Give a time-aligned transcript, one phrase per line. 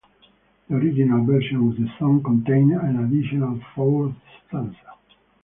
[0.67, 4.15] The original version of the song contained an additional fourth
[4.47, 4.95] stanza.